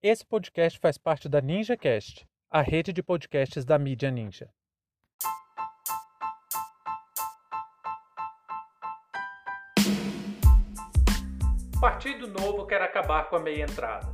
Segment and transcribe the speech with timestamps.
[0.00, 4.48] Esse podcast faz parte da NinjaCast, a rede de podcasts da mídia Ninja.
[11.80, 14.06] Partido Novo quer acabar com a meia entrada.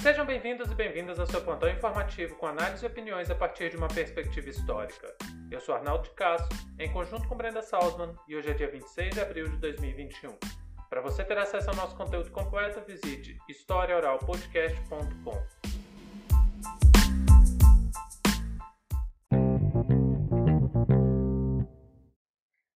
[0.00, 3.76] Sejam bem-vindos e bem-vindas ao seu plantão informativo com análise e opiniões a partir de
[3.76, 5.14] uma perspectiva histórica.
[5.48, 9.14] Eu sou Arnaldo de Castro, em conjunto com Brenda Salzman, e hoje é dia 26
[9.14, 10.57] de abril de 2021.
[10.88, 15.68] Para você ter acesso ao nosso conteúdo completo, visite historiaoralpodcast.com.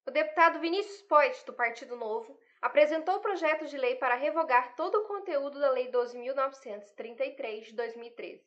[0.06, 4.96] O deputado Vinícius Poit, do Partido Novo, apresentou o projeto de lei para revogar todo
[4.96, 8.44] o conteúdo da Lei 12.933 de 2013,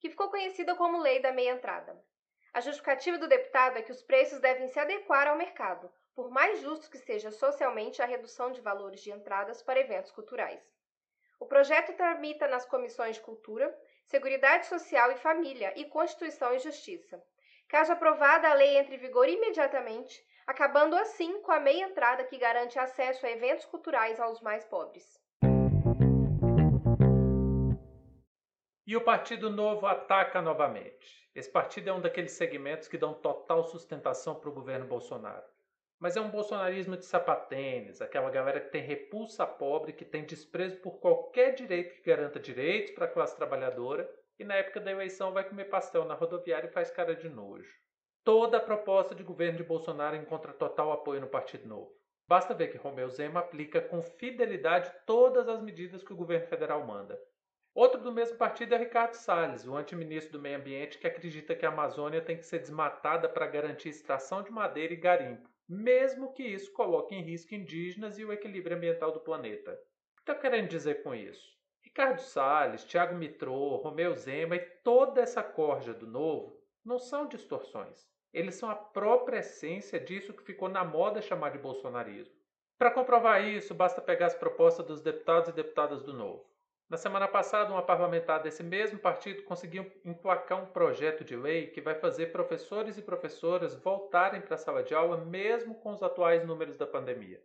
[0.00, 1.96] que ficou conhecida como Lei da Meia Entrada.
[2.54, 6.60] A justificativa do deputado é que os preços devem se adequar ao mercado, por mais
[6.60, 10.62] justo que seja socialmente a redução de valores de entradas para eventos culturais.
[11.40, 17.20] O projeto tramita nas comissões de Cultura, Seguridade Social e Família e Constituição e Justiça.
[17.66, 22.38] Caso aprovada, a lei entre em vigor imediatamente, acabando assim com a meia entrada que
[22.38, 25.20] garante acesso a eventos culturais aos mais pobres.
[28.86, 31.23] E o Partido Novo ataca novamente.
[31.34, 35.44] Esse partido é um daqueles segmentos que dão total sustentação para o governo Bolsonaro.
[35.98, 40.76] Mas é um bolsonarismo de sapatênis, aquela galera que tem repulsa pobre, que tem desprezo
[40.76, 45.32] por qualquer direito que garanta direitos para a classe trabalhadora e na época da eleição
[45.32, 47.72] vai comer pastel na rodoviária e faz cara de nojo.
[48.22, 51.92] Toda a proposta de governo de Bolsonaro encontra total apoio no Partido Novo.
[52.28, 56.86] Basta ver que Romeu Zema aplica com fidelidade todas as medidas que o governo federal
[56.86, 57.20] manda.
[57.74, 61.66] Outro do mesmo partido é Ricardo Salles, o antiministro do Meio Ambiente que acredita que
[61.66, 66.42] a Amazônia tem que ser desmatada para garantir extração de madeira e garimpo mesmo que
[66.42, 69.72] isso coloque em risco indígenas e o equilíbrio ambiental do planeta.
[69.72, 71.54] O que estou querendo dizer com isso?
[71.82, 78.06] Ricardo Salles, Tiago Mitrô, Romeu Zema e toda essa corja do novo não são distorções.
[78.32, 82.34] Eles são a própria essência disso que ficou na moda chamar de bolsonarismo.
[82.76, 86.44] Para comprovar isso, basta pegar as propostas dos deputados e deputadas do Novo.
[86.94, 91.80] Na semana passada, uma parlamentar desse mesmo partido conseguiu emplacar um projeto de lei que
[91.80, 96.46] vai fazer professores e professoras voltarem para a sala de aula mesmo com os atuais
[96.46, 97.42] números da pandemia.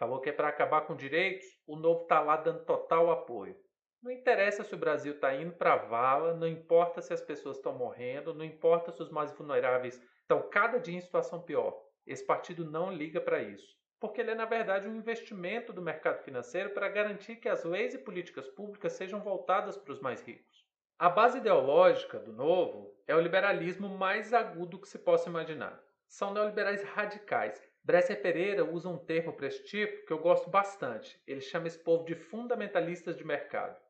[0.00, 3.54] Falou que é para acabar com direitos, o novo está lá dando total apoio.
[4.02, 7.56] Não interessa se o Brasil está indo para a vala, não importa se as pessoas
[7.56, 11.80] estão morrendo, não importa se os mais vulneráveis estão cada dia em situação pior.
[12.04, 16.22] Esse partido não liga para isso porque ele é, na verdade, um investimento do mercado
[16.22, 20.66] financeiro para garantir que as leis e políticas públicas sejam voltadas para os mais ricos.
[20.98, 25.80] A base ideológica do novo é o liberalismo mais agudo que se possa imaginar.
[26.08, 27.62] São neoliberais radicais.
[27.84, 31.20] Bresser Pereira usa um termo para esse tipo que eu gosto bastante.
[31.26, 33.80] Ele chama esse povo de fundamentalistas de mercado.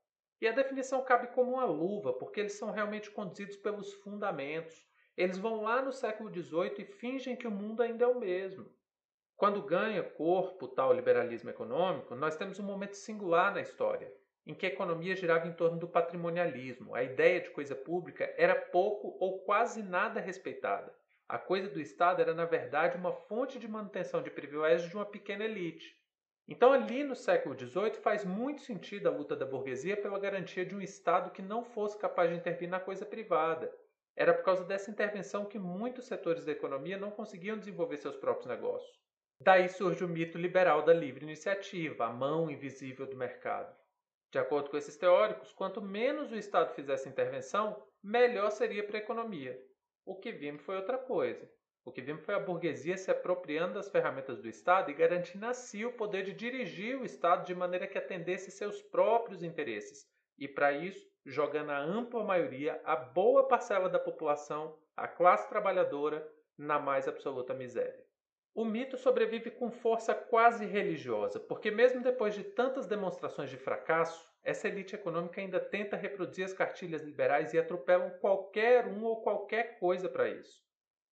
[0.40, 4.86] E a definição cabe como uma luva, porque eles são realmente conduzidos pelos fundamentos.
[5.16, 8.70] Eles vão lá no século XVIII e fingem que o mundo ainda é o mesmo.
[9.38, 14.12] Quando ganha corpo tal liberalismo econômico, nós temos um momento singular na história,
[14.44, 16.92] em que a economia girava em torno do patrimonialismo.
[16.92, 20.92] A ideia de coisa pública era pouco ou quase nada respeitada.
[21.28, 25.06] A coisa do Estado era, na verdade, uma fonte de manutenção de privilégios de uma
[25.06, 25.86] pequena elite.
[26.48, 30.74] Então, ali no século XVIII, faz muito sentido a luta da burguesia pela garantia de
[30.74, 33.72] um Estado que não fosse capaz de intervir na coisa privada.
[34.16, 38.48] Era por causa dessa intervenção que muitos setores da economia não conseguiam desenvolver seus próprios
[38.48, 38.98] negócios.
[39.40, 43.72] Daí surge o mito liberal da livre iniciativa, a mão invisível do mercado.
[44.32, 49.00] De acordo com esses teóricos, quanto menos o Estado fizesse intervenção, melhor seria para a
[49.00, 49.58] economia.
[50.04, 51.48] O que vimos foi outra coisa.
[51.84, 55.54] O que vimos foi a burguesia se apropriando das ferramentas do Estado e garantindo a
[55.54, 60.04] si o poder de dirigir o Estado de maneira que atendesse seus próprios interesses.
[60.36, 66.28] E para isso, jogando a ampla maioria, a boa parcela da população, a classe trabalhadora,
[66.58, 68.07] na mais absoluta miséria.
[68.58, 74.28] O mito sobrevive com força quase religiosa, porque, mesmo depois de tantas demonstrações de fracasso,
[74.42, 79.78] essa elite econômica ainda tenta reproduzir as cartilhas liberais e atropelam qualquer um ou qualquer
[79.78, 80.60] coisa para isso.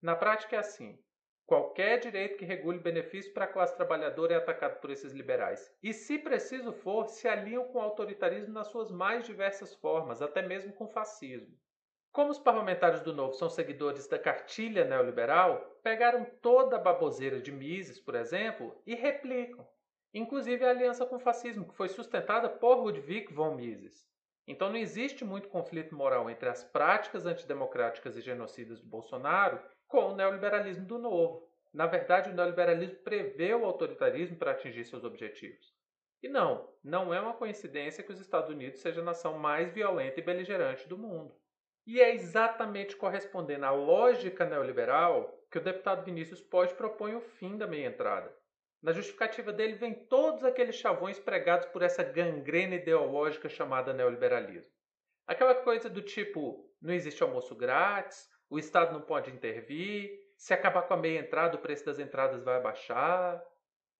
[0.01, 1.01] Na prática é assim:
[1.45, 5.73] qualquer direito que regule benefício para a classe trabalhadora é atacado por esses liberais.
[5.81, 10.41] E, se preciso for, se aliam com o autoritarismo nas suas mais diversas formas, até
[10.41, 11.57] mesmo com fascismo.
[12.17, 17.51] Como os parlamentares do Novo são seguidores da cartilha neoliberal, pegaram toda a baboseira de
[17.51, 19.63] Mises, por exemplo, e replicam,
[20.11, 24.03] inclusive a aliança com o fascismo, que foi sustentada por Ludwig von Mises.
[24.47, 30.07] Então não existe muito conflito moral entre as práticas antidemocráticas e genocidas do Bolsonaro com
[30.07, 31.47] o neoliberalismo do Novo.
[31.71, 35.71] Na verdade, o neoliberalismo prevê o autoritarismo para atingir seus objetivos.
[36.23, 40.19] E não, não é uma coincidência que os Estados Unidos seja a nação mais violenta
[40.19, 41.31] e beligerante do mundo.
[41.87, 47.57] E é exatamente correspondendo à lógica neoliberal que o deputado Vinícius pode propõe o fim
[47.57, 48.35] da meia-entrada.
[48.83, 54.69] Na justificativa dele vem todos aqueles chavões pregados por essa gangrena ideológica chamada neoliberalismo.
[55.25, 60.81] Aquela coisa do tipo, não existe almoço grátis, o Estado não pode intervir, se acabar
[60.81, 63.41] com a meia entrada, o preço das entradas vai baixar.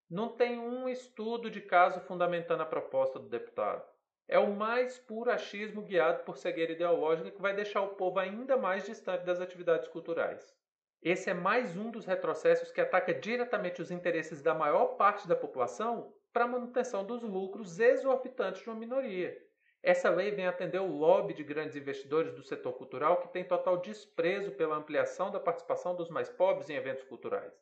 [0.10, 3.84] Não tem um estudo de caso fundamentando a proposta do deputado.
[4.30, 8.58] É o mais puro achismo guiado por cegueira ideológica que vai deixar o povo ainda
[8.58, 10.54] mais distante das atividades culturais.
[11.02, 15.36] Esse é mais um dos retrocessos que ataca diretamente os interesses da maior parte da
[15.36, 19.38] população para a manutenção dos lucros exorbitantes de uma minoria.
[19.82, 23.78] Essa lei vem atender o lobby de grandes investidores do setor cultural que tem total
[23.78, 27.54] desprezo pela ampliação da participação dos mais pobres em eventos culturais.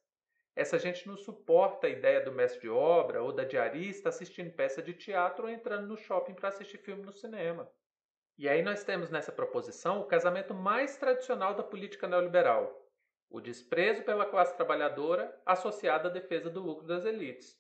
[0.56, 4.82] Essa gente não suporta a ideia do mestre de obra ou da diarista assistindo peça
[4.82, 7.70] de teatro ou entrando no shopping para assistir filme no cinema.
[8.38, 12.86] E aí nós temos nessa proposição o casamento mais tradicional da política neoliberal,
[13.30, 17.60] o desprezo pela classe trabalhadora associado à defesa do lucro das elites.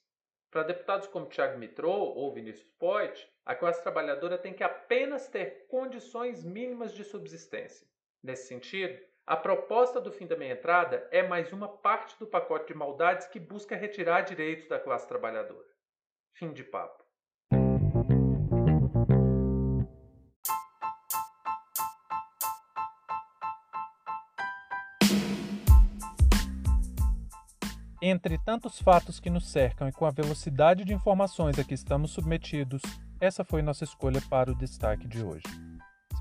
[0.50, 5.68] Para deputados como Tiago Mitrou ou Vinícius Poit, a classe trabalhadora tem que apenas ter
[5.68, 7.86] condições mínimas de subsistência.
[8.24, 12.78] Nesse sentido, a proposta do fim da meia-entrada é mais uma parte do pacote de
[12.78, 15.66] maldades que busca retirar direitos da classe trabalhadora.
[16.34, 17.04] Fim de papo.
[28.02, 32.12] Entre tantos fatos que nos cercam e com a velocidade de informações a que estamos
[32.12, 32.84] submetidos,
[33.20, 35.75] essa foi nossa escolha para o destaque de hoje.